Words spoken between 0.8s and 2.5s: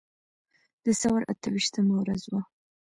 د ثور اته ویشتمه ورځ وه.